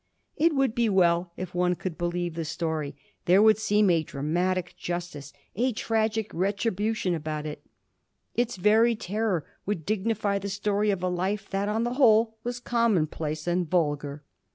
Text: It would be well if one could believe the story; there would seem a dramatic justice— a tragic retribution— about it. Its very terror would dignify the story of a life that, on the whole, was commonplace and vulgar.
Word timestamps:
It 0.35 0.55
would 0.55 0.73
be 0.73 0.89
well 0.89 1.31
if 1.37 1.53
one 1.53 1.75
could 1.75 1.95
believe 1.95 2.33
the 2.33 2.43
story; 2.43 2.95
there 3.25 3.39
would 3.39 3.59
seem 3.59 3.91
a 3.91 4.01
dramatic 4.01 4.75
justice— 4.75 5.31
a 5.55 5.73
tragic 5.73 6.33
retribution— 6.33 7.13
about 7.13 7.45
it. 7.45 7.63
Its 8.33 8.55
very 8.55 8.95
terror 8.95 9.45
would 9.67 9.85
dignify 9.85 10.39
the 10.39 10.49
story 10.49 10.89
of 10.89 11.03
a 11.03 11.07
life 11.07 11.47
that, 11.51 11.69
on 11.69 11.83
the 11.83 11.93
whole, 11.93 12.35
was 12.43 12.59
commonplace 12.59 13.45
and 13.45 13.69
vulgar. 13.69 14.23